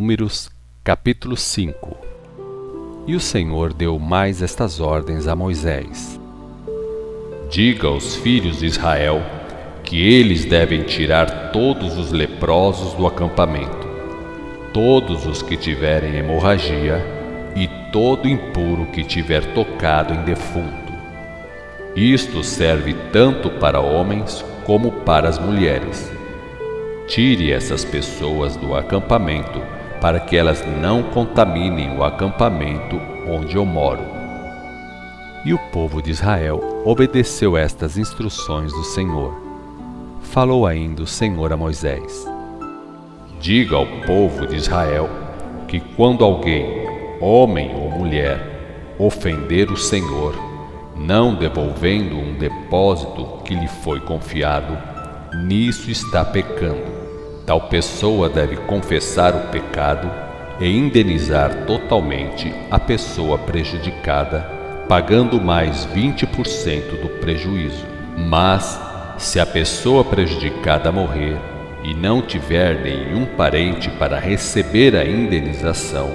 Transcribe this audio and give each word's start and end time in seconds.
Números, 0.00 0.48
capítulo 0.84 1.36
5 1.36 1.96
E 3.04 3.16
o 3.16 3.20
Senhor 3.20 3.72
deu 3.72 3.98
mais 3.98 4.40
estas 4.40 4.78
ordens 4.78 5.26
a 5.26 5.34
Moisés: 5.34 6.20
Diga 7.50 7.88
aos 7.88 8.14
filhos 8.14 8.60
de 8.60 8.66
Israel 8.66 9.20
que 9.82 10.00
eles 10.00 10.44
devem 10.44 10.84
tirar 10.84 11.50
todos 11.50 11.98
os 11.98 12.12
leprosos 12.12 12.94
do 12.94 13.08
acampamento, 13.08 13.88
todos 14.72 15.26
os 15.26 15.42
que 15.42 15.56
tiverem 15.56 16.14
hemorragia 16.14 17.04
e 17.56 17.66
todo 17.90 18.28
impuro 18.28 18.86
que 18.92 19.02
tiver 19.02 19.52
tocado 19.52 20.14
em 20.14 20.22
defunto. 20.22 20.92
Isto 21.96 22.44
serve 22.44 22.94
tanto 23.12 23.50
para 23.50 23.80
homens 23.80 24.44
como 24.64 24.92
para 24.92 25.28
as 25.28 25.40
mulheres. 25.40 26.08
Tire 27.08 27.50
essas 27.50 27.84
pessoas 27.84 28.54
do 28.54 28.76
acampamento 28.76 29.60
para 30.00 30.20
que 30.20 30.36
elas 30.36 30.64
não 30.80 31.02
contaminem 31.02 31.96
o 31.96 32.04
acampamento 32.04 33.00
onde 33.28 33.56
eu 33.56 33.64
moro. 33.64 34.00
E 35.44 35.54
o 35.54 35.58
povo 35.70 36.02
de 36.02 36.10
Israel 36.10 36.82
obedeceu 36.84 37.56
estas 37.56 37.96
instruções 37.96 38.72
do 38.72 38.84
Senhor. 38.84 39.34
Falou 40.20 40.66
ainda 40.66 41.02
o 41.02 41.06
Senhor 41.06 41.52
a 41.52 41.56
Moisés: 41.56 42.26
Diga 43.40 43.76
ao 43.76 43.86
povo 44.06 44.46
de 44.46 44.56
Israel 44.56 45.08
que 45.66 45.80
quando 45.80 46.24
alguém, 46.24 46.86
homem 47.20 47.74
ou 47.74 47.90
mulher, 47.90 48.94
ofender 48.98 49.70
o 49.70 49.76
Senhor, 49.76 50.34
não 50.96 51.34
devolvendo 51.34 52.16
um 52.16 52.34
depósito 52.34 53.42
que 53.44 53.54
lhe 53.54 53.68
foi 53.68 54.00
confiado, 54.00 54.76
nisso 55.46 55.90
está 55.90 56.24
pecando. 56.24 56.97
Tal 57.48 57.62
pessoa 57.62 58.28
deve 58.28 58.56
confessar 58.56 59.34
o 59.34 59.48
pecado 59.48 60.10
e 60.60 60.68
indenizar 60.68 61.64
totalmente 61.64 62.54
a 62.70 62.78
pessoa 62.78 63.38
prejudicada, 63.38 64.40
pagando 64.86 65.40
mais 65.40 65.86
20% 65.86 67.00
do 67.00 67.08
prejuízo. 67.20 67.86
Mas, 68.18 68.78
se 69.16 69.40
a 69.40 69.46
pessoa 69.46 70.04
prejudicada 70.04 70.92
morrer 70.92 71.38
e 71.82 71.94
não 71.94 72.20
tiver 72.20 72.82
nenhum 72.82 73.24
parente 73.24 73.88
para 73.92 74.20
receber 74.20 74.94
a 74.94 75.02
indenização, 75.02 76.10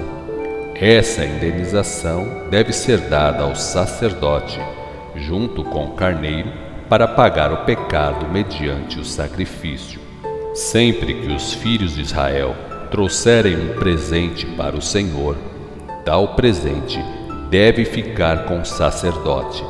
essa 0.76 1.24
indenização 1.24 2.44
deve 2.48 2.72
ser 2.72 2.98
dada 3.08 3.42
ao 3.42 3.56
sacerdote, 3.56 4.60
junto 5.16 5.64
com 5.64 5.86
o 5.86 5.94
carneiro, 5.94 6.52
para 6.88 7.08
pagar 7.08 7.52
o 7.52 7.64
pecado 7.64 8.28
mediante 8.28 9.00
o 9.00 9.04
sacrifício. 9.04 10.03
Sempre 10.54 11.14
que 11.14 11.32
os 11.32 11.52
filhos 11.52 11.96
de 11.96 12.02
Israel 12.02 12.54
trouxerem 12.88 13.56
um 13.56 13.74
presente 13.74 14.46
para 14.46 14.76
o 14.76 14.80
Senhor, 14.80 15.36
tal 16.04 16.36
presente 16.36 16.96
deve 17.50 17.84
ficar 17.84 18.44
com 18.44 18.60
o 18.60 18.64
sacerdote. 18.64 19.64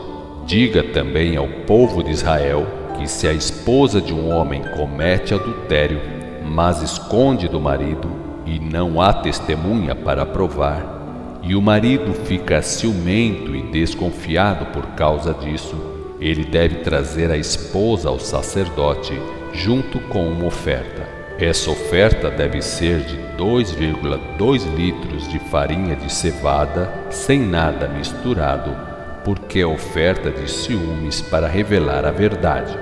Diga 0.44 0.82
também 0.82 1.38
ao 1.38 1.48
povo 1.66 2.04
de 2.04 2.10
Israel 2.10 2.66
que 2.98 3.08
se 3.08 3.26
a 3.26 3.32
esposa 3.32 3.98
de 3.98 4.12
um 4.12 4.28
homem 4.28 4.60
comete 4.76 5.32
adultério, 5.32 6.02
mas 6.44 6.82
esconde 6.82 7.48
do 7.48 7.58
marido 7.58 8.10
e 8.44 8.60
não 8.60 9.00
há 9.00 9.10
testemunha 9.10 9.94
para 9.94 10.26
provar, 10.26 11.40
e 11.42 11.54
o 11.54 11.62
marido 11.62 12.12
fica 12.12 12.60
ciumento 12.60 13.56
e 13.56 13.62
desconfiado 13.62 14.66
por 14.66 14.88
causa 14.88 15.32
disso, 15.32 15.76
ele 16.20 16.44
deve 16.44 16.80
trazer 16.80 17.30
a 17.30 17.38
esposa 17.38 18.10
ao 18.10 18.20
sacerdote 18.20 19.18
junto 19.54 20.00
com 20.00 20.28
uma 20.28 20.46
oferta. 20.46 21.08
Essa 21.38 21.70
oferta 21.70 22.30
deve 22.30 22.60
ser 22.60 23.00
de 23.00 23.16
2,2 23.36 24.66
litros 24.74 25.28
de 25.28 25.38
farinha 25.38 25.96
de 25.96 26.12
cevada, 26.12 26.92
sem 27.10 27.40
nada 27.40 27.88
misturado, 27.88 28.76
porque 29.24 29.60
é 29.60 29.66
oferta 29.66 30.30
de 30.30 30.50
ciúmes 30.50 31.20
para 31.22 31.48
revelar 31.48 32.04
a 32.04 32.10
verdade. 32.10 32.76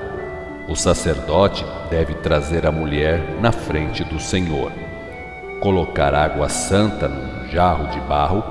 O 0.68 0.74
sacerdote 0.74 1.64
deve 1.90 2.14
trazer 2.14 2.66
a 2.66 2.72
mulher 2.72 3.20
na 3.40 3.52
frente 3.52 4.04
do 4.04 4.20
Senhor, 4.20 4.72
colocar 5.60 6.14
água 6.14 6.48
santa 6.48 7.08
num 7.08 7.48
jarro 7.48 7.88
de 7.88 8.00
barro, 8.00 8.44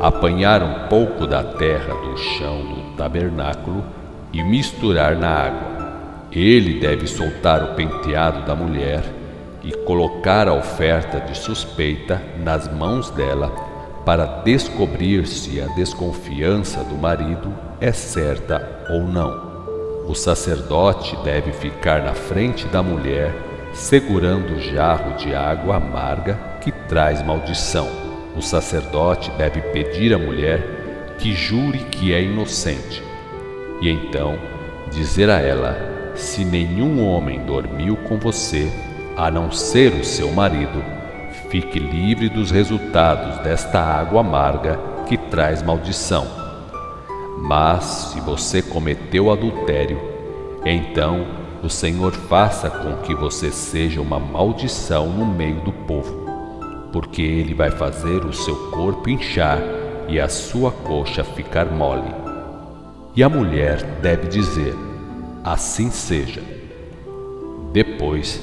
apanhar 0.00 0.62
um 0.62 0.88
pouco 0.88 1.26
da 1.26 1.42
terra 1.42 1.94
do 1.94 2.16
chão 2.16 2.60
do 2.62 2.96
tabernáculo 2.96 3.84
e 4.32 4.42
misturar 4.42 5.16
na 5.16 5.28
água 5.28 5.75
ele 6.32 6.80
deve 6.80 7.06
soltar 7.06 7.62
o 7.62 7.74
penteado 7.74 8.44
da 8.44 8.54
mulher 8.54 9.02
e 9.62 9.72
colocar 9.84 10.48
a 10.48 10.54
oferta 10.54 11.20
de 11.20 11.36
suspeita 11.36 12.22
nas 12.38 12.72
mãos 12.72 13.10
dela 13.10 13.48
para 14.04 14.24
descobrir 14.44 15.26
se 15.26 15.60
a 15.60 15.66
desconfiança 15.74 16.84
do 16.84 16.94
marido 16.94 17.52
é 17.80 17.90
certa 17.90 18.86
ou 18.88 19.02
não. 19.02 20.04
O 20.08 20.14
sacerdote 20.14 21.16
deve 21.24 21.52
ficar 21.52 22.02
na 22.02 22.14
frente 22.14 22.66
da 22.68 22.80
mulher, 22.80 23.34
segurando 23.72 24.54
o 24.54 24.60
jarro 24.60 25.16
de 25.16 25.34
água 25.34 25.76
amarga 25.76 26.38
que 26.60 26.70
traz 26.70 27.20
maldição. 27.22 27.88
O 28.36 28.40
sacerdote 28.42 29.32
deve 29.32 29.60
pedir 29.60 30.14
à 30.14 30.18
mulher 30.18 31.16
que 31.18 31.34
jure 31.34 31.78
que 31.78 32.12
é 32.12 32.22
inocente, 32.22 33.02
e 33.80 33.88
então 33.88 34.38
dizer 34.92 35.28
a 35.28 35.40
ela 35.40 35.95
se 36.16 36.44
nenhum 36.44 37.06
homem 37.06 37.44
dormiu 37.44 37.96
com 38.08 38.18
você, 38.18 38.70
a 39.16 39.30
não 39.30 39.50
ser 39.50 39.92
o 39.92 40.04
seu 40.04 40.30
marido, 40.32 40.82
fique 41.50 41.78
livre 41.78 42.28
dos 42.28 42.50
resultados 42.50 43.38
desta 43.38 43.80
água 43.80 44.20
amarga 44.20 44.78
que 45.06 45.16
traz 45.16 45.62
maldição. 45.62 46.26
Mas 47.38 47.84
se 47.84 48.20
você 48.20 48.62
cometeu 48.62 49.30
adultério, 49.30 50.00
então 50.64 51.26
o 51.62 51.68
Senhor 51.68 52.12
faça 52.12 52.68
com 52.68 52.96
que 53.02 53.14
você 53.14 53.50
seja 53.50 54.00
uma 54.00 54.18
maldição 54.18 55.08
no 55.08 55.26
meio 55.26 55.60
do 55.60 55.72
povo, 55.72 56.26
porque 56.92 57.22
ele 57.22 57.54
vai 57.54 57.70
fazer 57.70 58.24
o 58.24 58.32
seu 58.32 58.70
corpo 58.70 59.08
inchar 59.08 59.58
e 60.08 60.20
a 60.20 60.28
sua 60.28 60.70
coxa 60.70 61.24
ficar 61.24 61.66
mole. 61.66 62.14
E 63.14 63.22
a 63.22 63.28
mulher 63.28 63.82
deve 64.00 64.28
dizer: 64.28 64.74
assim 65.46 65.92
seja. 65.92 66.42
Depois, 67.72 68.42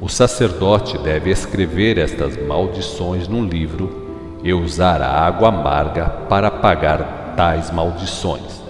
o 0.00 0.08
sacerdote 0.08 0.96
deve 0.96 1.30
escrever 1.30 1.98
estas 1.98 2.38
maldições 2.38 3.28
num 3.28 3.44
livro 3.44 4.08
e 4.42 4.50
usar 4.54 5.02
a 5.02 5.10
água 5.10 5.48
amarga 5.48 6.06
para 6.26 6.48
apagar 6.48 7.34
tais 7.36 7.70
maldições. 7.70 8.62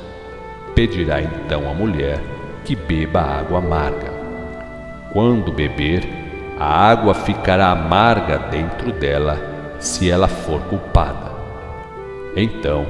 Pedirá 0.75 1.23
então 1.23 1.71
à 1.71 1.73
mulher 1.73 2.21
que 2.65 2.75
beba 2.75 3.21
a 3.21 3.39
água 3.39 3.59
amarga. 3.59 4.13
Quando 5.13 5.53
beber, 5.53 6.03
a 6.59 6.67
água 6.67 7.15
ficará 7.15 7.71
amarga 7.71 8.39
dentro 8.51 8.91
dela 8.91 9.39
se 9.79 10.11
ela 10.11 10.27
for 10.27 10.61
culpada. 10.63 11.31
Então, 12.35 12.85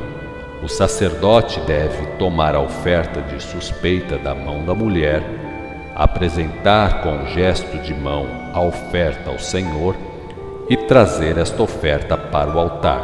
o 0.63 0.69
sacerdote 0.69 1.61
deve 1.61 2.05
tomar 2.19 2.55
a 2.55 2.61
oferta 2.61 3.21
de 3.23 3.41
suspeita 3.43 4.19
da 4.19 4.35
mão 4.35 4.65
da 4.65 4.75
mulher, 4.75 5.23
apresentar 5.95 7.01
com 7.03 7.27
gesto 7.27 7.79
de 7.79 7.95
mão 7.95 8.27
a 8.53 8.61
oferta 8.61 9.31
ao 9.31 9.39
Senhor 9.39 9.95
e 10.69 10.77
trazer 10.77 11.39
esta 11.39 11.63
oferta 11.63 12.17
para 12.17 12.51
o 12.51 12.59
altar. 12.59 13.03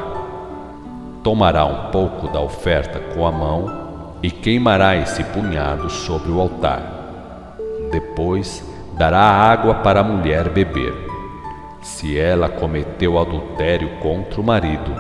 Tomará 1.23 1.65
um 1.65 1.91
pouco 1.91 2.29
da 2.29 2.41
oferta 2.41 2.99
com 3.15 3.27
a 3.27 3.33
mão 3.33 4.17
e 4.23 4.31
queimará 4.31 4.97
esse 4.97 5.23
punhado 5.23 5.89
sobre 5.89 6.31
o 6.31 6.41
altar. 6.41 7.57
Depois 7.91 8.65
dará 8.99 9.21
água 9.21 9.77
para 9.77 10.01
a 10.01 10.05
mulher 10.05 10.49
beber. 10.49 10.93
Se 11.81 12.19
ela 12.19 12.49
cometeu 12.49 13.19
adultério 13.19 13.89
contra 14.01 14.41
o 14.41 14.45
marido, 14.45 14.95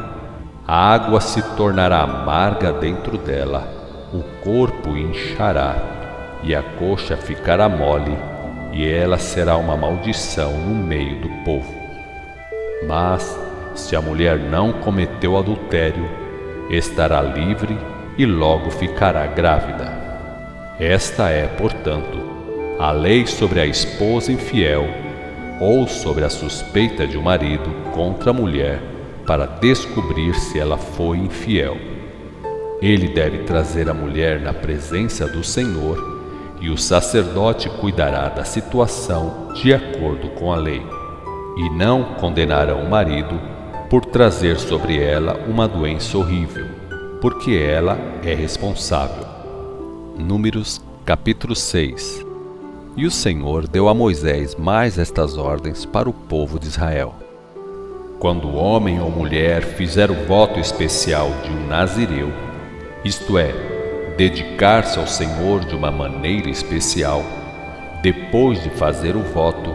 a 0.66 0.94
água 0.94 1.20
se 1.20 1.42
tornará 1.56 2.02
amarga 2.02 2.72
dentro 2.72 3.16
dela, 3.18 3.68
o 4.12 4.22
corpo 4.42 4.90
inchará, 4.96 5.76
e 6.42 6.54
a 6.54 6.62
coxa 6.62 7.16
ficará 7.16 7.68
mole, 7.68 8.16
e 8.72 8.88
ela 8.88 9.18
será 9.18 9.56
uma 9.56 9.76
maldição 9.76 10.52
no 10.52 10.74
meio 10.74 11.20
do 11.20 11.28
povo. 11.44 11.74
Mas, 12.86 13.38
se 13.74 13.96
a 13.96 14.00
mulher 14.00 14.38
não 14.38 14.72
cometeu 14.72 15.36
adultério, 15.36 16.08
estará 16.70 17.20
livre 17.22 17.76
e 18.18 18.26
logo 18.26 18.70
ficará 18.70 19.26
grávida. 19.26 19.92
Esta 20.78 21.30
é, 21.30 21.46
portanto, 21.46 22.18
a 22.78 22.90
lei 22.90 23.26
sobre 23.26 23.60
a 23.60 23.66
esposa 23.66 24.32
infiel 24.32 24.86
ou 25.60 25.86
sobre 25.86 26.24
a 26.24 26.30
suspeita 26.30 27.06
de 27.06 27.16
um 27.16 27.22
marido 27.22 27.70
contra 27.92 28.30
a 28.30 28.34
mulher 28.34 28.93
para 29.26 29.46
descobrir 29.46 30.34
se 30.34 30.58
ela 30.58 30.76
foi 30.76 31.18
infiel. 31.18 31.76
Ele 32.80 33.08
deve 33.08 33.38
trazer 33.44 33.88
a 33.88 33.94
mulher 33.94 34.40
na 34.40 34.52
presença 34.52 35.26
do 35.26 35.42
Senhor 35.42 36.14
e 36.60 36.70
o 36.70 36.78
sacerdote 36.78 37.68
cuidará 37.68 38.28
da 38.28 38.44
situação 38.44 39.52
de 39.54 39.72
acordo 39.72 40.28
com 40.30 40.52
a 40.52 40.56
lei. 40.56 40.82
e 41.56 41.70
não 41.70 42.14
condenarão 42.14 42.82
o 42.82 42.90
marido 42.90 43.40
por 43.88 44.04
trazer 44.04 44.58
sobre 44.58 45.00
ela 45.00 45.38
uma 45.46 45.68
doença 45.68 46.18
horrível, 46.18 46.66
porque 47.20 47.52
ela 47.52 47.96
é 48.24 48.34
responsável. 48.34 49.24
Números 50.18 50.82
capítulo 51.04 51.54
6 51.54 52.26
E 52.96 53.06
o 53.06 53.10
Senhor 53.10 53.68
deu 53.68 53.88
a 53.88 53.94
Moisés 53.94 54.56
mais 54.56 54.98
estas 54.98 55.36
ordens 55.36 55.84
para 55.84 56.08
o 56.08 56.12
povo 56.12 56.58
de 56.58 56.66
Israel. 56.66 57.23
Quando 58.18 58.48
o 58.48 58.54
homem 58.54 59.00
ou 59.00 59.10
mulher 59.10 59.62
fizer 59.62 60.10
o 60.10 60.26
voto 60.26 60.58
especial 60.58 61.30
de 61.42 61.50
um 61.50 61.66
nazireu, 61.66 62.32
isto 63.04 63.36
é, 63.36 63.52
dedicar-se 64.16 64.98
ao 64.98 65.06
Senhor 65.06 65.64
de 65.64 65.74
uma 65.74 65.90
maneira 65.90 66.48
especial, 66.48 67.22
depois 68.02 68.62
de 68.62 68.70
fazer 68.70 69.16
o 69.16 69.20
voto, 69.20 69.74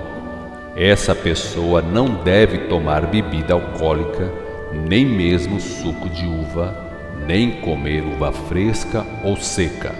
essa 0.75 1.13
pessoa 1.13 1.81
não 1.81 2.23
deve 2.23 2.59
tomar 2.69 3.05
bebida 3.07 3.53
alcoólica, 3.53 4.31
nem 4.73 5.05
mesmo 5.05 5.59
suco 5.59 6.09
de 6.09 6.25
uva, 6.25 6.73
nem 7.27 7.59
comer 7.61 8.03
uva 8.03 8.31
fresca 8.31 9.05
ou 9.23 9.35
seca. 9.35 9.93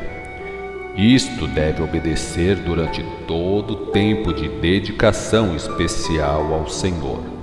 Isto 0.96 1.48
deve 1.48 1.84
obedecer 1.84 2.56
durante 2.56 3.04
todo 3.28 3.74
o 3.74 3.86
tempo 3.88 4.34
de 4.34 4.48
dedicação 4.48 5.56
especial 5.56 6.54
ao 6.54 6.68
Senhor. 6.68 7.39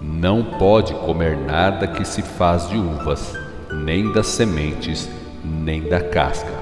Não 0.00 0.42
pode 0.42 0.94
comer 0.94 1.36
nada 1.36 1.86
que 1.86 2.04
se 2.04 2.22
faz 2.22 2.68
de 2.68 2.76
uvas, 2.76 3.36
nem 3.70 4.12
das 4.12 4.28
sementes, 4.28 5.08
nem 5.44 5.82
da 5.82 6.00
casca. 6.00 6.52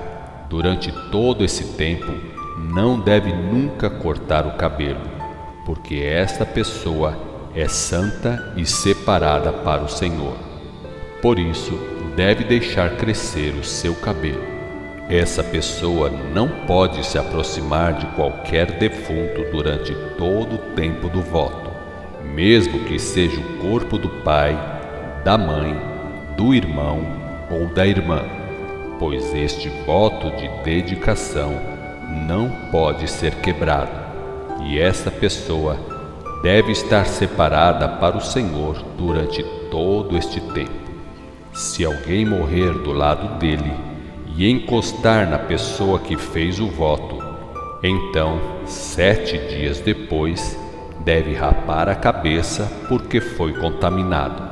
Durante 0.49 0.93
todo 1.11 1.45
esse 1.45 1.75
tempo, 1.75 2.13
não 2.59 2.99
deve 2.99 3.33
nunca 3.33 3.89
cortar 3.89 4.47
o 4.47 4.57
cabelo 4.57 5.19
porque 5.69 5.97
esta 5.97 6.47
pessoa 6.47 7.15
é 7.55 7.69
santa 7.69 8.55
e 8.57 8.65
separada 8.65 9.53
para 9.53 9.83
o 9.83 9.89
Senhor. 9.89 10.35
Por 11.21 11.39
isso, 11.39 11.79
deve 12.17 12.43
deixar 12.43 12.97
crescer 12.97 13.51
o 13.51 13.63
seu 13.63 13.95
cabelo. 13.95 14.43
Essa 15.11 15.45
pessoa 15.45 16.09
não 16.09 16.49
pode 16.67 17.05
se 17.05 17.19
aproximar 17.19 17.93
de 17.99 18.07
qualquer 18.17 18.79
defunto 18.79 19.45
durante 19.53 19.95
todo 20.17 20.55
o 20.55 20.75
tempo 20.75 21.07
do 21.11 21.21
voto, 21.21 21.58
mesmo 22.39 22.85
que 22.85 23.01
seja 23.01 23.41
o 23.41 23.59
corpo 23.59 23.99
do 23.99 24.09
pai, 24.09 24.57
da 25.25 25.37
mãe, 25.37 25.77
do 26.37 26.55
irmão 26.55 27.05
ou 27.51 27.67
da 27.67 27.85
irmã, 27.85 28.23
pois 28.97 29.35
este 29.35 29.69
voto 29.85 30.31
de 30.37 30.47
dedicação 30.63 31.53
não 32.29 32.49
pode 32.71 33.11
ser 33.11 33.35
quebrado 33.41 33.91
e 34.63 34.79
essa 34.79 35.11
pessoa 35.11 35.77
deve 36.41 36.71
estar 36.71 37.07
separada 37.07 37.89
para 37.89 38.17
o 38.17 38.21
Senhor 38.21 38.85
durante 38.97 39.43
todo 39.69 40.17
este 40.17 40.41
tempo. 40.41 40.93
Se 41.53 41.85
alguém 41.85 42.25
morrer 42.25 42.73
do 42.73 42.93
lado 42.93 43.37
dele 43.41 43.73
e 44.37 44.49
encostar 44.49 45.29
na 45.29 45.41
pessoa 45.41 45.99
que 45.99 46.17
fez 46.17 46.61
o 46.61 46.69
voto, 46.69 47.19
então, 47.83 48.39
sete 48.65 49.37
dias 49.49 49.81
depois, 49.81 50.57
deve 51.05 51.35
rapar 51.35 51.89
a 51.89 51.95
cabeça 51.95 52.71
porque 52.89 53.21
foi 53.21 53.53
contaminado. 53.55 54.43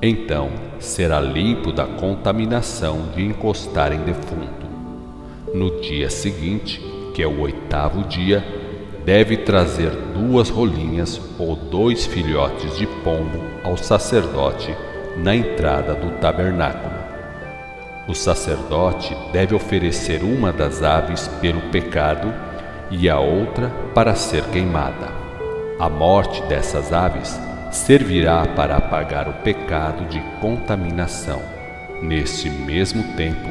Então, 0.00 0.50
será 0.78 1.20
limpo 1.20 1.72
da 1.72 1.84
contaminação 1.84 3.08
de 3.14 3.24
encostar 3.24 3.92
em 3.92 4.00
defunto. 4.00 4.66
No 5.52 5.80
dia 5.80 6.08
seguinte, 6.08 6.80
que 7.14 7.22
é 7.22 7.26
o 7.26 7.40
oitavo 7.40 8.04
dia, 8.04 8.44
deve 9.04 9.38
trazer 9.38 9.90
duas 10.14 10.50
rolinhas 10.50 11.20
ou 11.38 11.56
dois 11.56 12.06
filhotes 12.06 12.76
de 12.76 12.86
pombo 12.86 13.42
ao 13.64 13.76
sacerdote 13.76 14.74
na 15.16 15.34
entrada 15.34 15.94
do 15.94 16.20
tabernáculo. 16.20 16.94
O 18.06 18.14
sacerdote 18.14 19.16
deve 19.32 19.54
oferecer 19.54 20.22
uma 20.22 20.52
das 20.52 20.82
aves 20.82 21.28
pelo 21.40 21.60
pecado 21.72 22.32
e 22.90 23.08
a 23.08 23.18
outra 23.18 23.68
para 23.94 24.14
ser 24.14 24.44
queimada. 24.44 25.17
A 25.78 25.88
morte 25.88 26.42
dessas 26.42 26.92
aves 26.92 27.40
servirá 27.70 28.44
para 28.44 28.78
apagar 28.78 29.28
o 29.28 29.32
pecado 29.44 30.06
de 30.06 30.20
contaminação. 30.40 31.40
Neste 32.02 32.50
mesmo 32.50 33.14
tempo, 33.14 33.48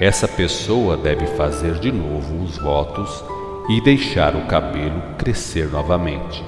essa 0.00 0.26
pessoa 0.26 0.96
deve 0.96 1.28
fazer 1.28 1.74
de 1.74 1.92
novo 1.92 2.42
os 2.42 2.58
votos 2.58 3.24
e 3.68 3.80
deixar 3.80 4.34
o 4.34 4.46
cabelo 4.46 5.00
crescer 5.16 5.70
novamente. 5.70 6.42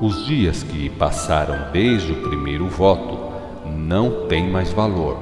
Os 0.00 0.24
dias 0.24 0.62
que 0.62 0.88
passaram 0.88 1.70
desde 1.70 2.12
o 2.12 2.22
primeiro 2.22 2.68
voto 2.68 3.18
não 3.66 4.28
têm 4.28 4.48
mais 4.48 4.72
valor 4.72 5.18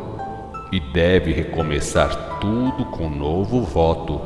e 0.71 0.79
deve 0.79 1.33
recomeçar 1.33 2.39
tudo 2.41 2.85
com 2.85 3.11
novo 3.11 3.63
voto 3.63 4.21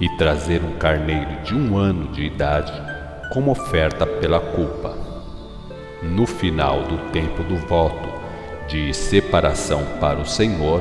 e 0.00 0.08
trazer 0.10 0.62
um 0.62 0.78
carneiro 0.78 1.42
de 1.42 1.56
um 1.56 1.76
ano 1.76 2.12
de 2.12 2.22
idade 2.22 2.93
como 3.34 3.50
oferta 3.50 4.06
pela 4.06 4.38
culpa. 4.38 4.96
No 6.00 6.24
final 6.24 6.84
do 6.84 7.10
tempo 7.10 7.42
do 7.42 7.56
voto 7.56 8.08
de 8.68 8.94
separação 8.94 9.84
para 10.00 10.20
o 10.20 10.24
Senhor, 10.24 10.80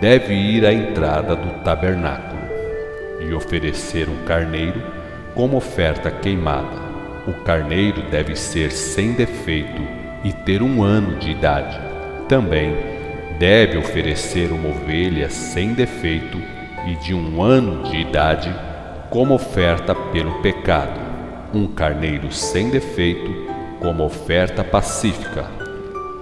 deve 0.00 0.32
ir 0.32 0.64
à 0.64 0.72
entrada 0.72 1.34
do 1.34 1.64
tabernáculo 1.64 2.40
e 3.20 3.34
oferecer 3.34 4.08
um 4.08 4.24
carneiro 4.24 4.80
como 5.34 5.56
oferta 5.56 6.08
queimada. 6.08 6.80
O 7.26 7.32
carneiro 7.44 8.02
deve 8.10 8.36
ser 8.36 8.70
sem 8.70 9.14
defeito 9.14 9.82
e 10.22 10.32
ter 10.32 10.62
um 10.62 10.84
ano 10.84 11.18
de 11.18 11.32
idade. 11.32 11.80
Também 12.28 12.76
deve 13.40 13.76
oferecer 13.76 14.52
uma 14.52 14.68
ovelha 14.68 15.28
sem 15.28 15.74
defeito 15.74 16.40
e 16.86 16.94
de 16.96 17.12
um 17.12 17.42
ano 17.42 17.82
de 17.90 17.96
idade 17.96 18.54
como 19.10 19.34
oferta 19.34 19.94
pelo 19.94 20.40
pecado, 20.42 21.01
um 21.54 21.66
carneiro 21.66 22.32
sem 22.32 22.70
defeito 22.70 23.30
como 23.80 24.04
oferta 24.04 24.62
pacífica, 24.62 25.50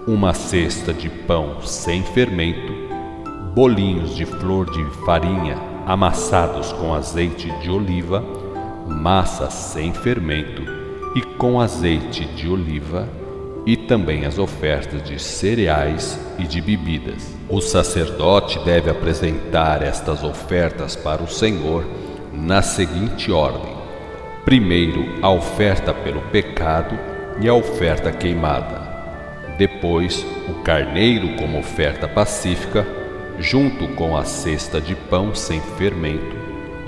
uma 0.07 0.35
cesta 0.35 0.93
de 0.93 1.09
pão 1.09 1.63
sem 1.63 2.03
fermento, 2.03 2.73
bolinhos 3.55 4.17
de 4.17 4.25
flor 4.25 4.71
de 4.71 4.85
farinha 5.05 5.59
amassados 5.87 6.73
com 6.73 6.95
azeite 6.95 7.51
de 7.61 7.71
oliva 7.71 8.23
massa 8.91 9.49
sem 9.51 9.93
fermento 9.93 10.63
e 11.15 11.23
com 11.23 11.61
azeite 11.61 12.25
de 12.25 12.49
oliva, 12.49 13.09
e 13.67 13.77
também 13.77 14.25
as 14.25 14.39
ofertas 14.39 15.03
de 15.03 15.19
cereais 15.19 16.19
e 16.39 16.45
de 16.45 16.61
bebidas. 16.61 17.35
O 17.49 17.61
sacerdote 17.61 18.59
deve 18.65 18.91
apresentar 18.91 19.83
estas 19.83 20.25
ofertas 20.25 20.97
para 20.97 21.23
o 21.23 21.29
Senhor 21.29 21.85
na 22.33 22.63
seguinte 22.63 23.31
ordem: 23.31 23.80
primeiro 24.45 25.07
a 25.21 25.31
oferta 25.31 25.93
pelo 25.93 26.21
pecado 26.23 26.99
e 27.41 27.49
a 27.49 27.55
oferta 27.55 28.11
queimada, 28.11 28.81
depois 29.59 30.25
o 30.49 30.63
carneiro 30.63 31.37
como 31.37 31.59
oferta 31.59 32.09
pacífica, 32.09 32.87
junto 33.39 33.89
com 33.89 34.17
a 34.17 34.25
cesta 34.25 34.81
de 34.81 34.95
pão 34.95 35.35
sem 35.35 35.61
fermento, 35.79 36.37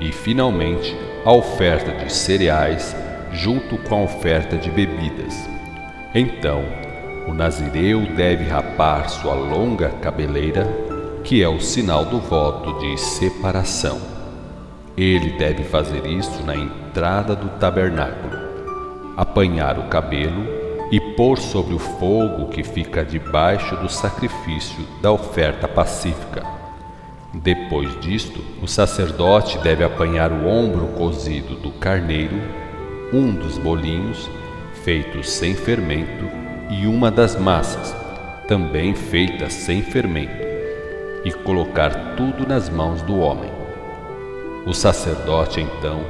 e 0.01 0.11
finalmente 0.11 0.97
a 1.25 1.33
oferta 1.33 1.93
de 1.93 2.13
cereais 2.13 2.97
junto 3.33 3.79
com 3.79 3.97
a 3.97 4.03
oferta 4.05 4.57
de 4.57 4.71
bebidas. 4.71 5.49
Então, 6.15 6.65
o 7.29 7.33
nazireu 7.33 8.01
deve 8.17 8.45
rapar 8.45 9.09
sua 9.09 9.35
longa 9.35 9.91
cabeleira, 10.01 10.67
que 11.23 11.43
é 11.43 11.49
o 11.49 11.61
sinal 11.61 12.05
do 12.05 12.19
voto 12.19 12.79
de 12.81 12.99
separação. 12.99 14.01
Ele 14.97 15.31
deve 15.39 15.63
fazer 15.63 16.05
isso 16.07 16.43
na 16.45 16.57
do 17.35 17.49
tabernáculo, 17.59 18.37
apanhar 19.17 19.79
o 19.79 19.85
cabelo 19.85 20.47
e 20.91 21.01
pôr 21.17 21.39
sobre 21.39 21.75
o 21.75 21.79
fogo 21.79 22.49
que 22.49 22.63
fica 22.63 23.05
debaixo 23.05 23.77
do 23.77 23.89
sacrifício 23.89 24.87
da 25.01 25.11
oferta 25.11 25.67
pacífica 25.67 26.63
depois 27.35 27.99
disto, 27.99 28.45
o 28.61 28.69
sacerdote 28.69 29.57
deve 29.59 29.83
apanhar 29.83 30.31
o 30.31 30.47
ombro 30.47 30.89
cozido 30.89 31.57
do 31.57 31.71
carneiro, 31.71 32.37
um 33.11 33.33
dos 33.33 33.57
bolinhos, 33.57 34.29
feitos 34.85 35.31
sem 35.31 35.55
fermento, 35.55 36.27
e 36.69 36.87
uma 36.87 37.11
das 37.11 37.35
massas, 37.35 37.97
também 38.47 38.95
feitas 38.95 39.55
sem 39.55 39.81
fermento, 39.81 40.45
e 41.25 41.33
colocar 41.33 42.17
tudo 42.17 42.47
nas 42.47 42.69
mãos 42.69 43.01
do 43.01 43.19
homem. 43.19 43.51
O 44.67 44.75
sacerdote 44.75 45.59
então 45.59 46.05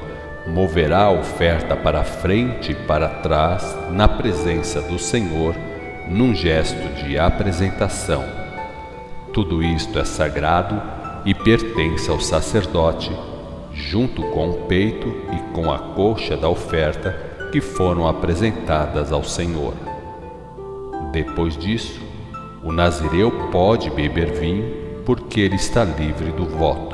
moverá 0.47 1.05
a 1.05 1.11
oferta 1.11 1.77
para 1.77 2.03
frente 2.03 2.73
e 2.73 2.75
para 2.75 3.09
trás 3.09 3.77
na 3.91 4.09
presença 4.09 4.81
do 4.83 4.99
Senhor, 4.99 5.55
num 6.09 6.35
gesto 6.35 6.89
de 7.03 7.19
apresentação. 7.19 8.25
Tudo 9.33 9.63
isto 9.63 9.99
é 9.99 10.05
sagrado 10.05 10.81
e 11.25 11.35
pertence 11.35 12.11
ao 12.11 12.21
sacerdote, 12.21 13.11
junto 13.73 14.23
com 14.31 14.51
o 14.51 14.67
peito 14.67 15.09
e 15.33 15.55
com 15.55 15.73
a 15.73 15.79
coxa 15.79 16.37
da 16.37 16.49
oferta, 16.49 17.31
que 17.53 17.61
foram 17.61 18.09
apresentadas 18.09 19.13
ao 19.13 19.23
Senhor. 19.23 19.75
Depois 21.13 21.57
disso, 21.57 22.01
o 22.65 22.73
nazireu 22.73 23.31
pode 23.51 23.91
beber 23.91 24.33
vinho 24.33 24.83
porque 25.05 25.41
ele 25.41 25.57
está 25.57 25.85
livre 25.85 26.31
do 26.33 26.47
voto. 26.47 26.92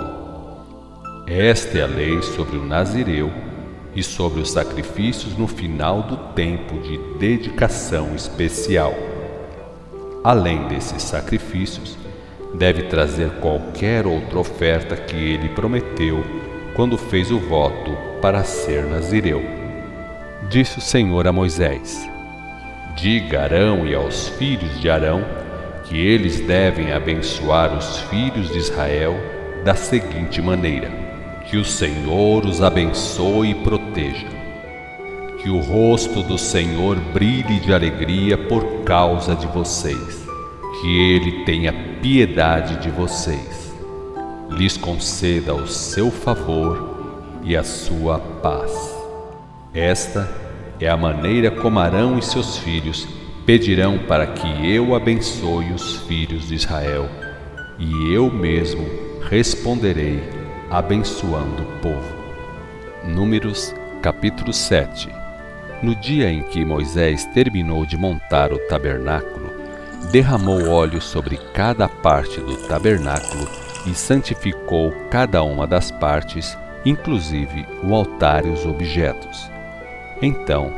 Esta 1.30 1.76
é 1.76 1.82
a 1.82 1.86
lei 1.86 2.22
sobre 2.22 2.56
o 2.56 2.64
nazireu 2.64 3.30
e 3.94 4.02
sobre 4.02 4.40
os 4.40 4.50
sacrifícios 4.50 5.36
no 5.36 5.46
final 5.46 6.02
do 6.02 6.16
tempo 6.32 6.80
de 6.80 6.96
dedicação 7.18 8.14
especial. 8.14 8.94
Além 10.24 10.66
desses 10.68 11.02
sacrifícios, 11.02 11.98
deve 12.54 12.84
trazer 12.84 13.28
qualquer 13.40 14.06
outra 14.06 14.38
oferta 14.38 14.96
que 14.96 15.16
ele 15.16 15.50
prometeu 15.50 16.24
quando 16.74 16.96
fez 16.96 17.30
o 17.30 17.38
voto 17.38 17.94
para 18.22 18.42
ser 18.42 18.84
nazireu. 18.86 19.42
Disse 20.48 20.78
o 20.78 20.80
Senhor 20.80 21.26
a 21.26 21.32
Moisés: 21.32 22.08
Diga 22.96 23.40
a 23.40 23.42
Arão 23.42 23.86
e 23.86 23.94
aos 23.94 24.28
filhos 24.28 24.80
de 24.80 24.88
Arão 24.88 25.22
que 25.84 25.98
eles 25.98 26.40
devem 26.40 26.90
abençoar 26.90 27.76
os 27.76 27.98
filhos 28.04 28.50
de 28.50 28.56
Israel 28.56 29.14
da 29.62 29.74
seguinte 29.74 30.40
maneira: 30.40 31.07
Que 31.50 31.56
o 31.56 31.64
Senhor 31.64 32.44
os 32.44 32.60
abençoe 32.60 33.50
e 33.50 33.54
proteja. 33.54 34.28
Que 35.42 35.48
o 35.48 35.60
rosto 35.60 36.22
do 36.22 36.36
Senhor 36.36 36.96
brilhe 36.96 37.58
de 37.60 37.72
alegria 37.72 38.36
por 38.36 38.82
causa 38.84 39.34
de 39.34 39.46
vocês. 39.46 40.26
Que 40.80 41.12
ele 41.12 41.44
tenha 41.44 41.72
piedade 42.02 42.76
de 42.82 42.90
vocês. 42.90 43.74
Lhes 44.50 44.76
conceda 44.76 45.54
o 45.54 45.66
seu 45.66 46.10
favor 46.10 47.40
e 47.42 47.56
a 47.56 47.64
sua 47.64 48.18
paz. 48.18 48.94
Esta 49.72 50.28
é 50.78 50.88
a 50.88 50.96
maneira 50.98 51.50
como 51.50 51.78
Arão 51.78 52.18
e 52.18 52.22
seus 52.22 52.58
filhos 52.58 53.08
pedirão 53.46 53.98
para 54.00 54.26
que 54.26 54.70
eu 54.70 54.94
abençoe 54.94 55.72
os 55.72 55.96
filhos 56.02 56.48
de 56.48 56.56
Israel, 56.56 57.08
e 57.78 58.12
eu 58.12 58.30
mesmo 58.30 58.86
responderei 59.30 60.37
abençoando 60.70 61.62
o 61.62 61.78
povo. 61.80 62.14
Números 63.04 63.74
capítulo 64.02 64.52
7 64.52 65.08
No 65.82 65.94
dia 65.94 66.30
em 66.30 66.42
que 66.42 66.64
Moisés 66.64 67.24
terminou 67.26 67.86
de 67.86 67.96
montar 67.96 68.52
o 68.52 68.58
tabernáculo, 68.68 69.52
derramou 70.10 70.68
óleo 70.68 71.00
sobre 71.00 71.36
cada 71.52 71.88
parte 71.88 72.40
do 72.40 72.56
tabernáculo 72.68 73.48
e 73.86 73.94
santificou 73.94 74.92
cada 75.10 75.42
uma 75.42 75.66
das 75.66 75.90
partes, 75.90 76.56
inclusive 76.84 77.66
o 77.82 77.94
altar 77.94 78.44
e 78.44 78.50
os 78.50 78.66
objetos. 78.66 79.50
Então, 80.20 80.72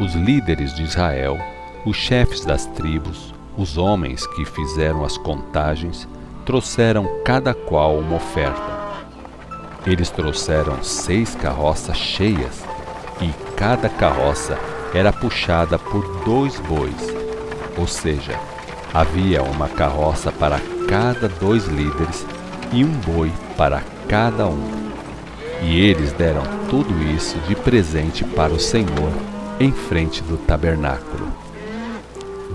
os 0.00 0.14
líderes 0.14 0.74
de 0.74 0.82
Israel 0.82 1.38
os 1.84 1.96
chefes 1.96 2.44
das 2.44 2.64
tribos, 2.66 3.34
os 3.58 3.76
homens 3.76 4.26
que 4.26 4.44
fizeram 4.44 5.04
as 5.04 5.18
contagens, 5.18 6.08
trouxeram 6.44 7.06
cada 7.24 7.52
qual 7.52 7.98
uma 7.98 8.16
oferta. 8.16 8.83
Eles 9.86 10.10
trouxeram 10.10 10.82
seis 10.82 11.34
carroças 11.34 11.96
cheias, 11.96 12.64
e 13.20 13.30
cada 13.56 13.88
carroça 13.88 14.58
era 14.94 15.12
puxada 15.12 15.78
por 15.78 16.24
dois 16.24 16.58
bois, 16.60 17.14
ou 17.76 17.86
seja, 17.86 18.38
havia 18.92 19.42
uma 19.42 19.68
carroça 19.68 20.32
para 20.32 20.60
cada 20.88 21.28
dois 21.28 21.66
líderes 21.66 22.24
e 22.72 22.84
um 22.84 22.90
boi 22.90 23.32
para 23.56 23.82
cada 24.08 24.46
um. 24.46 24.84
E 25.62 25.80
eles 25.80 26.12
deram 26.12 26.42
tudo 26.68 26.92
isso 27.14 27.38
de 27.48 27.54
presente 27.54 28.24
para 28.24 28.52
o 28.52 28.60
Senhor 28.60 29.12
em 29.58 29.72
frente 29.72 30.22
do 30.22 30.36
tabernáculo. 30.36 31.28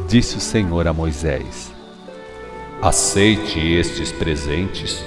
Disse 0.07 0.37
o 0.37 0.41
Senhor 0.41 0.87
a 0.87 0.93
Moisés: 0.93 1.71
Aceite 2.81 3.59
estes 3.59 4.11
presentes 4.11 5.03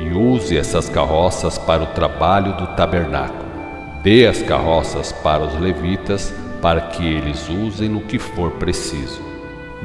e 0.00 0.10
use 0.12 0.56
essas 0.56 0.88
carroças 0.88 1.58
para 1.58 1.82
o 1.82 1.88
trabalho 1.88 2.56
do 2.56 2.66
tabernáculo. 2.68 3.50
Dê 4.02 4.26
as 4.26 4.40
carroças 4.42 5.12
para 5.12 5.44
os 5.44 5.60
levitas, 5.60 6.32
para 6.62 6.80
que 6.80 7.04
eles 7.04 7.48
usem 7.48 7.88
no 7.88 8.00
que 8.00 8.18
for 8.18 8.50
preciso. 8.52 9.20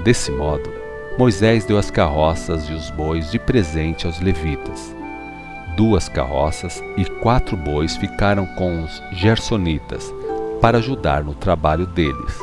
Desse 0.04 0.32
modo, 0.32 0.72
Moisés 1.18 1.66
deu 1.66 1.78
as 1.78 1.92
carroças 1.92 2.70
e 2.70 2.74
os 2.74 2.90
bois 2.92 3.32
de 3.32 3.40
presente 3.40 4.06
aos 4.06 4.20
levitas. 4.20 4.96
Duas 5.76 6.08
carroças 6.08 6.82
e 6.96 7.06
quatro 7.06 7.58
bois 7.58 7.98
ficaram 7.98 8.46
com 8.56 8.84
os 8.84 9.04
gersonitas 9.12 10.14
para 10.62 10.78
ajudar 10.78 11.24
no 11.24 11.34
trabalho 11.34 11.86
deles 11.86 12.40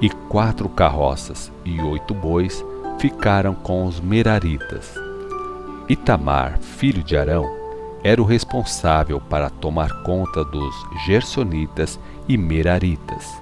e 0.00 0.10
quatro 0.10 0.68
carroças 0.68 1.50
e 1.64 1.80
oito 1.80 2.12
bois 2.12 2.64
ficaram 2.98 3.54
com 3.54 3.86
os 3.86 4.00
meraritas. 4.00 5.05
Itamar, 5.88 6.58
filho 6.58 7.00
de 7.00 7.16
Arão, 7.16 7.48
era 8.02 8.20
o 8.20 8.24
responsável 8.24 9.20
para 9.20 9.48
tomar 9.48 10.02
conta 10.02 10.44
dos 10.44 10.74
gersonitas 11.06 11.98
e 12.28 12.36
meraritas. 12.36 13.40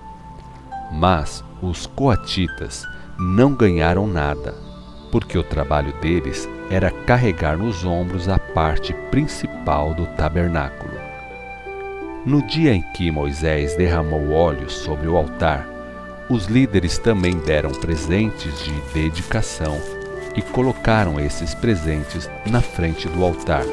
Mas 0.93 1.43
os 1.63 1.87
coatitas 1.87 2.87
não 3.19 3.55
ganharam 3.55 4.07
nada, 4.07 4.55
porque 5.11 5.39
o 5.39 5.43
trabalho 5.43 5.93
deles 6.01 6.47
era 6.71 6.91
carregar 6.91 7.57
nos 7.57 7.83
ombros 7.83 8.29
a 8.29 8.39
parte 8.39 8.93
principal 9.11 9.95
do 9.95 10.05
tabernáculo. 10.09 10.93
No 12.27 12.43
dia 12.47 12.75
em 12.75 12.83
que 12.93 13.11
Moisés 13.11 13.75
derramou 13.75 14.33
óleo 14.33 14.69
sobre 14.69 15.09
o 15.09 15.17
altar, 15.17 15.67
os 16.29 16.45
líderes 16.47 16.99
também 16.99 17.39
deram 17.39 17.71
presentes 17.71 18.65
de 18.65 18.73
dedicação 18.93 19.79
e 20.35 20.43
colocaram 20.43 21.21
esses 21.21 21.55
presentes 21.55 22.31
na 22.47 22.61
frente 22.61 23.09
do 23.09 23.25
altar. 23.25 23.65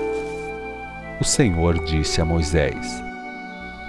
O 1.19 1.23
Senhor 1.23 1.83
disse 1.85 2.21
a 2.21 2.25
Moisés: 2.25 3.03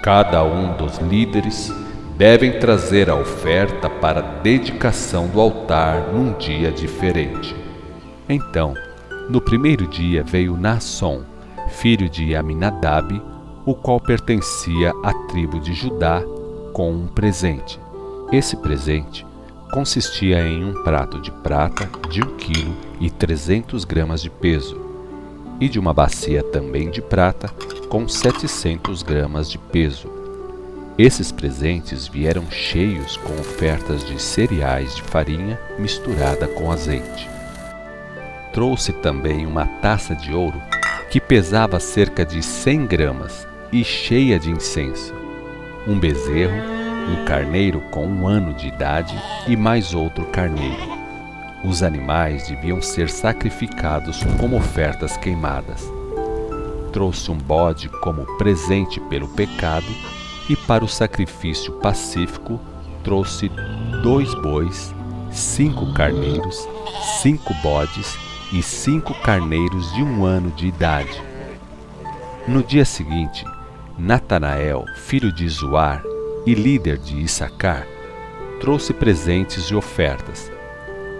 Cada 0.03 0.43
um 0.43 0.75
dos 0.75 0.97
líderes 0.97 1.71
devem 2.17 2.59
trazer 2.59 3.09
a 3.09 3.15
oferta 3.15 3.89
para 3.89 4.19
a 4.19 4.39
dedicação 4.41 5.27
do 5.27 5.41
altar 5.41 6.13
num 6.13 6.33
dia 6.33 6.71
diferente. 6.71 7.55
Então, 8.29 8.73
no 9.29 9.41
primeiro 9.41 9.87
dia 9.87 10.23
veio 10.23 10.57
Naasson, 10.57 11.23
filho 11.69 12.09
de 12.09 12.35
Aminadab, 12.35 13.21
o 13.65 13.73
qual 13.73 13.99
pertencia 13.99 14.93
à 15.03 15.13
tribo 15.27 15.59
de 15.59 15.73
Judá, 15.73 16.21
com 16.73 16.91
um 16.91 17.07
presente. 17.07 17.79
Esse 18.31 18.57
presente 18.57 19.25
consistia 19.73 20.39
em 20.47 20.63
um 20.63 20.83
prato 20.83 21.19
de 21.19 21.31
prata 21.31 21.89
de 22.07 22.21
1 22.21 22.37
kg 22.37 22.71
e 23.01 23.09
300 23.09 23.83
gramas 23.83 24.21
de 24.21 24.29
peso 24.29 24.79
e 25.59 25.67
de 25.67 25.79
uma 25.79 25.91
bacia 25.91 26.43
também 26.43 26.91
de 26.91 27.01
prata 27.01 27.49
com 27.89 28.07
700 28.07 29.01
gramas 29.01 29.49
de 29.49 29.57
peso. 29.57 30.07
Esses 30.95 31.31
presentes 31.31 32.07
vieram 32.07 32.51
cheios 32.51 33.17
com 33.17 33.33
ofertas 33.33 34.05
de 34.05 34.21
cereais 34.21 34.95
de 34.95 35.01
farinha 35.01 35.59
misturada 35.79 36.47
com 36.47 36.71
azeite. 36.71 37.27
Trouxe 38.53 38.93
também 38.93 39.47
uma 39.47 39.65
taça 39.65 40.15
de 40.15 40.31
ouro 40.31 40.61
que 41.09 41.19
pesava 41.19 41.79
cerca 41.79 42.23
de 42.23 42.43
100 42.43 42.85
gramas 42.85 43.47
e 43.71 43.83
cheia 43.83 44.37
de 44.37 44.51
incenso, 44.51 45.15
um 45.87 45.99
bezerro 45.99 46.82
um 47.09 47.25
carneiro 47.25 47.81
com 47.91 48.05
um 48.05 48.27
ano 48.27 48.53
de 48.53 48.67
idade 48.67 49.15
e 49.47 49.55
mais 49.55 49.93
outro 49.93 50.25
carneiro. 50.25 51.03
Os 51.63 51.81
animais 51.81 52.47
deviam 52.47 52.81
ser 52.81 53.09
sacrificados 53.09 54.21
como 54.39 54.57
ofertas 54.57 55.15
queimadas. 55.17 55.89
Trouxe 56.91 57.31
um 57.31 57.37
bode 57.37 57.89
como 57.89 58.25
presente 58.37 58.99
pelo 59.01 59.27
pecado, 59.29 59.87
e 60.49 60.55
para 60.55 60.83
o 60.83 60.89
sacrifício 60.89 61.71
pacífico 61.79 62.59
trouxe 63.01 63.49
dois 64.01 64.33
bois, 64.35 64.93
cinco 65.31 65.93
carneiros, 65.93 66.67
cinco 67.21 67.53
bodes 67.63 68.17
e 68.51 68.61
cinco 68.61 69.13
carneiros 69.21 69.91
de 69.93 70.03
um 70.03 70.25
ano 70.25 70.51
de 70.51 70.67
idade. 70.67 71.23
No 72.47 72.61
dia 72.61 72.83
seguinte, 72.83 73.45
Natanael, 73.97 74.85
filho 74.97 75.31
de 75.31 75.47
Zoar, 75.47 76.03
e 76.45 76.53
líder 76.53 76.97
de 76.97 77.21
Issacar, 77.21 77.87
trouxe 78.59 78.93
presentes 78.93 79.65
e 79.65 79.75
ofertas. 79.75 80.51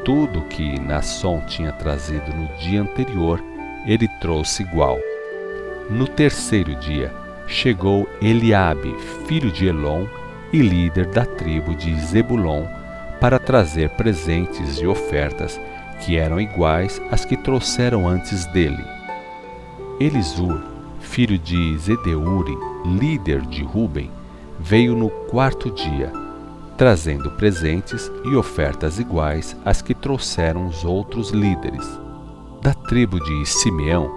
Tudo 0.04 0.42
que 0.44 0.80
Nasson 0.80 1.42
tinha 1.48 1.72
trazido 1.72 2.34
no 2.34 2.48
dia 2.58 2.82
anterior, 2.82 3.42
ele 3.86 4.08
trouxe 4.20 4.64
igual. 4.64 5.00
No 5.90 6.08
terceiro 6.08 6.76
dia, 6.76 7.14
chegou 7.48 8.08
Eliabe, 8.22 8.96
filho 9.28 9.52
de 9.52 9.68
Elon 9.68 10.06
e 10.52 10.60
líder 10.62 11.08
da 11.08 11.26
tribo 11.26 11.76
de 11.76 11.94
Zebulon, 12.00 12.66
para 13.20 13.40
trazer 13.40 13.90
presentes 13.92 14.80
e 14.80 14.86
ofertas 14.86 15.60
que 16.02 16.18
eram 16.18 16.40
iguais 16.40 17.02
às 17.10 17.24
que 17.24 17.38
trouxeram 17.38 18.08
antes 18.08 18.46
dele. 18.48 18.84
Elisur, 20.00 20.62
filho 21.00 21.38
de 21.38 21.78
Zedeuri, 21.78 22.58
líder 22.86 23.42
de 23.42 23.64
Ruben, 23.64 24.12
veio 24.64 24.96
no 24.96 25.10
quarto 25.10 25.70
dia, 25.70 26.10
trazendo 26.78 27.30
presentes 27.32 28.10
e 28.24 28.34
ofertas 28.34 28.98
iguais 28.98 29.58
às 29.66 29.82
que 29.82 29.94
trouxeram 29.94 30.68
os 30.68 30.86
outros 30.86 31.32
líderes. 31.32 31.86
Da 32.62 32.74
tribo 32.74 33.20
de 33.20 33.46
Simeão 33.46 34.10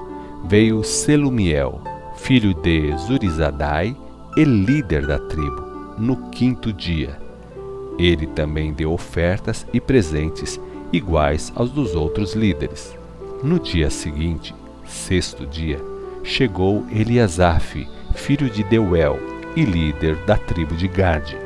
veio 0.45 0.85
Selumiel, 0.85 1.81
filho 2.15 2.55
de 2.55 2.97
Zurizadai 2.97 3.97
e 4.37 4.45
líder 4.45 5.05
da 5.05 5.19
tribo, 5.19 5.95
no 5.99 6.31
quinto 6.31 6.73
dia. 6.73 7.19
Ele 7.99 8.29
também 8.29 8.73
deu 8.73 8.93
ofertas 8.93 9.67
e 9.73 9.81
presentes 9.81 10.61
iguais 10.93 11.53
aos 11.57 11.73
dos 11.73 11.97
outros 11.97 12.35
líderes. 12.35 12.97
No 13.43 13.59
dia 13.59 13.91
seguinte, 13.91 14.55
sexto 14.85 15.45
dia, 15.45 15.83
chegou 16.23 16.87
Eliasaf, 16.88 17.88
filho 18.15 18.49
de 18.49 18.62
Deuel 18.62 19.19
e 19.57 19.65
líder 19.65 20.15
da 20.27 20.37
tribo 20.37 20.77
de 20.77 20.87
Gade, 20.87 21.39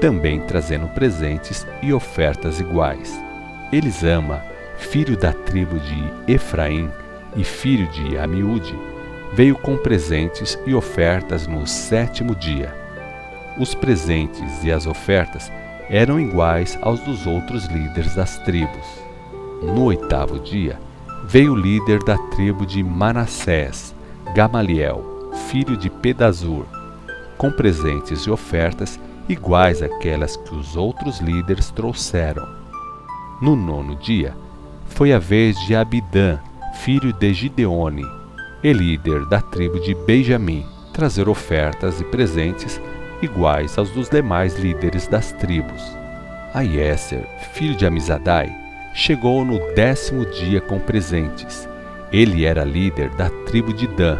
também 0.00 0.40
trazendo 0.40 0.88
presentes 0.88 1.66
e 1.82 1.92
ofertas 1.92 2.58
iguais. 2.58 3.22
Elisama, 3.70 4.42
filho 4.78 5.16
da 5.16 5.32
tribo 5.32 5.78
de 5.78 6.32
Efraim 6.32 6.90
e 7.36 7.44
filho 7.44 7.86
de 7.88 8.16
Amiúde, 8.16 8.74
veio 9.34 9.56
com 9.56 9.76
presentes 9.76 10.58
e 10.66 10.74
ofertas 10.74 11.46
no 11.46 11.66
sétimo 11.66 12.34
dia. 12.34 12.74
Os 13.58 13.74
presentes 13.74 14.64
e 14.64 14.72
as 14.72 14.86
ofertas 14.86 15.52
eram 15.90 16.18
iguais 16.18 16.78
aos 16.80 17.00
dos 17.00 17.26
outros 17.26 17.66
líderes 17.66 18.14
das 18.14 18.38
tribos. 18.38 18.86
No 19.62 19.84
oitavo 19.84 20.38
dia, 20.38 20.78
veio 21.26 21.52
o 21.52 21.56
líder 21.56 22.02
da 22.02 22.16
tribo 22.28 22.64
de 22.64 22.82
Manassés, 22.82 23.94
Gamaliel, 24.34 25.30
filho 25.48 25.76
de 25.76 25.90
Pedazur, 25.90 26.66
com 27.36 27.50
presentes 27.50 28.20
e 28.22 28.30
ofertas 28.30 28.98
iguais 29.28 29.82
àquelas 29.82 30.36
que 30.36 30.54
os 30.54 30.76
outros 30.76 31.20
líderes 31.20 31.70
trouxeram. 31.70 32.46
No 33.40 33.56
nono 33.56 33.96
dia, 33.96 34.36
foi 34.86 35.12
a 35.12 35.18
vez 35.18 35.58
de 35.66 35.74
Abidã, 35.74 36.38
filho 36.74 37.12
de 37.12 37.32
Gideone, 37.32 38.04
e 38.62 38.72
líder 38.72 39.26
da 39.26 39.40
tribo 39.40 39.78
de 39.80 39.94
Benjamim, 39.94 40.64
trazer 40.92 41.28
ofertas 41.28 42.00
e 42.00 42.04
presentes 42.04 42.80
iguais 43.20 43.76
aos 43.76 43.90
dos 43.90 44.08
demais 44.08 44.58
líderes 44.58 45.06
das 45.06 45.32
tribos. 45.32 45.82
Aiéser, 46.54 47.26
filho 47.52 47.76
de 47.76 47.84
Amizadai, 47.84 48.54
chegou 48.94 49.44
no 49.44 49.58
décimo 49.74 50.24
dia 50.24 50.60
com 50.60 50.78
presentes. 50.78 51.68
Ele 52.12 52.44
era 52.44 52.62
líder 52.64 53.10
da 53.10 53.28
tribo 53.44 53.72
de 53.72 53.88
Dan, 53.88 54.18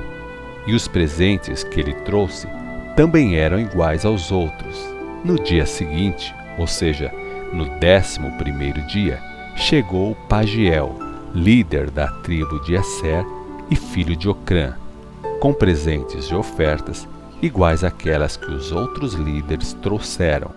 e 0.66 0.74
os 0.74 0.88
presentes 0.88 1.62
que 1.62 1.78
ele 1.78 1.94
trouxe 1.94 2.48
também 2.96 3.36
eram 3.36 3.58
iguais 3.58 4.04
aos 4.04 4.30
outros. 4.30 4.94
No 5.24 5.38
dia 5.42 5.66
seguinte, 5.66 6.34
ou 6.58 6.66
seja, 6.66 7.12
no 7.52 7.68
décimo 7.78 8.30
primeiro 8.38 8.80
dia, 8.86 9.20
chegou 9.56 10.14
Pagiel, 10.28 10.96
líder 11.34 11.90
da 11.90 12.08
tribo 12.08 12.60
de 12.60 12.74
Esser, 12.74 13.24
e 13.70 13.76
filho 13.76 14.14
de 14.14 14.28
Ocrã, 14.28 14.74
com 15.40 15.52
presentes 15.52 16.26
e 16.26 16.34
ofertas 16.34 17.08
iguais 17.40 17.82
àquelas 17.82 18.36
que 18.36 18.50
os 18.50 18.72
outros 18.72 19.14
líderes 19.14 19.72
trouxeram. 19.74 20.50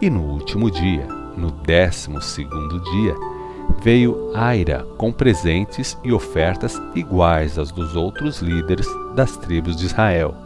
E 0.00 0.10
no 0.10 0.22
último 0.22 0.70
dia, 0.70 1.06
no 1.36 1.50
décimo 1.50 2.20
segundo 2.20 2.80
dia, 2.80 3.14
veio 3.82 4.30
Aira 4.34 4.86
com 4.96 5.10
presentes 5.10 5.98
e 6.04 6.12
ofertas 6.12 6.80
iguais 6.94 7.58
às 7.58 7.70
dos 7.70 7.96
outros 7.96 8.40
líderes 8.40 8.86
das 9.14 9.36
tribos 9.36 9.76
de 9.76 9.86
Israel. 9.86 10.43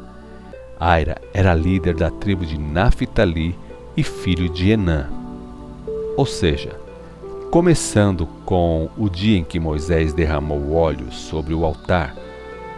Aira 0.78 1.16
era 1.32 1.54
líder 1.54 1.94
da 1.94 2.10
tribo 2.10 2.44
de 2.44 2.58
Naphtali 2.58 3.58
e 3.96 4.02
filho 4.02 4.48
de 4.48 4.70
Enã. 4.70 5.08
Ou 6.16 6.26
seja, 6.26 6.76
Começando 7.50 8.26
com 8.44 8.90
o 8.94 9.08
dia 9.08 9.38
em 9.38 9.42
que 9.42 9.58
Moisés 9.58 10.12
derramou 10.12 10.74
óleo 10.74 11.10
sobre 11.10 11.54
o 11.54 11.64
altar, 11.64 12.14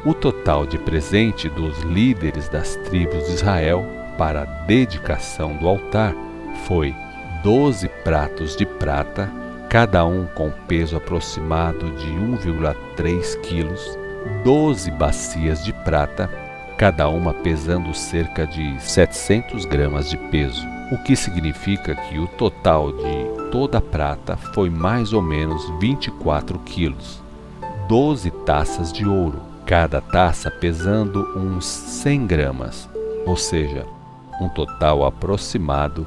o 0.07 0.15
total 0.15 0.65
de 0.65 0.79
presente 0.79 1.49
dos 1.49 1.81
líderes 1.81 2.49
das 2.49 2.77
tribos 2.89 3.27
de 3.27 3.33
Israel 3.33 3.85
para 4.17 4.43
a 4.43 4.45
dedicação 4.45 5.57
do 5.57 5.67
altar 5.67 6.15
foi 6.69 6.95
doze 7.43 7.89
pratos 8.05 8.55
de 8.55 8.65
prata, 8.65 9.29
cada 9.69 10.07
um 10.07 10.25
com 10.25 10.53
peso 10.69 10.97
aproximado 10.97 11.91
de 11.97 12.07
1,3 12.07 13.41
quilos, 13.41 13.99
doze 14.45 14.93
bacias 14.93 15.65
de 15.65 15.73
prata, 15.73 16.31
cada 16.81 17.11
uma 17.11 17.35
pesando 17.35 17.93
cerca 17.93 18.47
de 18.47 18.81
700 18.81 19.67
gramas 19.67 20.09
de 20.09 20.17
peso, 20.17 20.67
o 20.91 20.97
que 20.97 21.15
significa 21.15 21.95
que 21.95 22.19
o 22.19 22.27
total 22.27 22.91
de 22.91 23.51
toda 23.51 23.77
a 23.77 23.83
prata 23.83 24.35
foi 24.55 24.71
mais 24.71 25.13
ou 25.13 25.21
menos 25.21 25.63
24 25.79 26.59
quilos. 26.61 27.23
Doze 27.87 28.31
taças 28.31 28.91
de 28.91 29.07
ouro, 29.07 29.43
cada 29.67 30.01
taça 30.01 30.51
pesando 30.51 31.21
uns 31.37 31.67
100 31.67 32.27
gramas, 32.27 32.89
ou 33.27 33.37
seja, 33.37 33.85
um 34.41 34.49
total 34.49 35.05
aproximado 35.05 36.07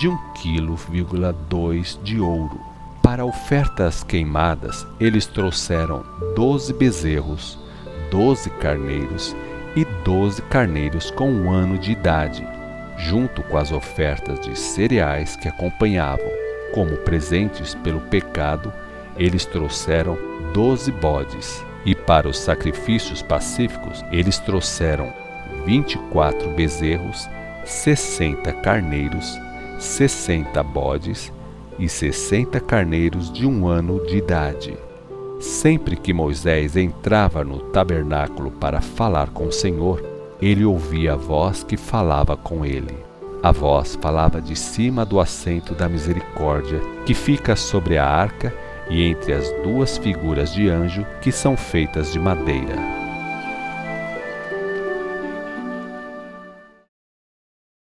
de 0.00 0.08
1,2 0.08 1.94
kg 1.94 2.02
de 2.02 2.18
ouro. 2.18 2.58
Para 3.00 3.24
ofertas 3.24 4.02
queimadas, 4.02 4.84
eles 4.98 5.24
trouxeram 5.26 6.02
doze 6.34 6.72
bezerros, 6.72 7.56
doze 8.10 8.50
carneiros 8.50 9.36
e 9.76 9.84
doze 10.04 10.42
carneiros 10.42 11.10
com 11.10 11.30
um 11.30 11.50
ano 11.50 11.78
de 11.78 11.92
idade, 11.92 12.46
junto 12.96 13.42
com 13.42 13.56
as 13.56 13.72
ofertas 13.72 14.40
de 14.40 14.58
cereais 14.58 15.36
que 15.36 15.48
acompanhavam. 15.48 16.28
Como 16.72 16.96
presentes 16.98 17.74
pelo 17.76 18.00
pecado, 18.00 18.72
eles 19.16 19.44
trouxeram 19.44 20.16
doze 20.52 20.92
bodes, 20.92 21.64
e 21.84 21.94
para 21.94 22.28
os 22.28 22.38
sacrifícios 22.38 23.22
pacíficos, 23.22 24.04
eles 24.12 24.38
trouxeram 24.38 25.12
vinte 25.64 25.94
e 25.94 25.98
quatro 26.10 26.50
bezerros, 26.50 27.28
sessenta 27.64 28.52
carneiros, 28.52 29.38
sessenta 29.78 30.62
bodes 30.62 31.32
e 31.78 31.88
sessenta 31.88 32.60
carneiros 32.60 33.32
de 33.32 33.46
um 33.46 33.66
ano 33.66 34.04
de 34.06 34.18
idade. 34.18 34.76
Sempre 35.40 35.96
que 35.96 36.12
Moisés 36.12 36.76
entrava 36.76 37.42
no 37.42 37.58
tabernáculo 37.58 38.50
para 38.50 38.82
falar 38.82 39.30
com 39.30 39.46
o 39.46 39.52
Senhor, 39.52 40.04
ele 40.40 40.66
ouvia 40.66 41.14
a 41.14 41.16
voz 41.16 41.64
que 41.64 41.78
falava 41.78 42.36
com 42.36 42.62
ele. 42.62 42.94
A 43.42 43.50
voz 43.50 43.96
falava 44.02 44.38
de 44.38 44.54
cima 44.54 45.02
do 45.02 45.18
assento 45.18 45.74
da 45.74 45.88
misericórdia, 45.88 46.78
que 47.06 47.14
fica 47.14 47.56
sobre 47.56 47.96
a 47.96 48.06
arca 48.06 48.54
e 48.90 49.02
entre 49.02 49.32
as 49.32 49.50
duas 49.62 49.96
figuras 49.96 50.52
de 50.52 50.68
anjo 50.68 51.06
que 51.22 51.32
são 51.32 51.56
feitas 51.56 52.12
de 52.12 52.18
madeira. 52.18 52.99